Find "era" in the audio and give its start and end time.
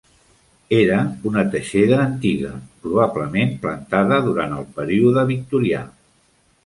0.77-0.95